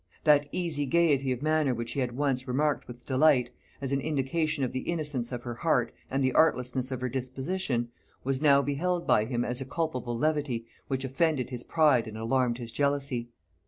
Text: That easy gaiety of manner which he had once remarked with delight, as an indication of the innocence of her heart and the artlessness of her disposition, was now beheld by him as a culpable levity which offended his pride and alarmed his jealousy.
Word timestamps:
That 0.23 0.49
easy 0.51 0.87
gaiety 0.87 1.31
of 1.31 1.43
manner 1.43 1.75
which 1.75 1.91
he 1.91 1.99
had 1.99 2.17
once 2.17 2.47
remarked 2.47 2.87
with 2.87 3.05
delight, 3.05 3.51
as 3.79 3.91
an 3.91 4.01
indication 4.01 4.63
of 4.63 4.71
the 4.71 4.79
innocence 4.79 5.31
of 5.31 5.43
her 5.43 5.53
heart 5.53 5.93
and 6.09 6.23
the 6.23 6.33
artlessness 6.33 6.89
of 6.89 7.01
her 7.01 7.07
disposition, 7.07 7.89
was 8.23 8.41
now 8.41 8.63
beheld 8.63 9.05
by 9.05 9.25
him 9.25 9.45
as 9.45 9.61
a 9.61 9.65
culpable 9.65 10.17
levity 10.17 10.65
which 10.87 11.05
offended 11.05 11.51
his 11.51 11.63
pride 11.63 12.07
and 12.07 12.17
alarmed 12.17 12.57
his 12.57 12.71
jealousy. 12.71 13.29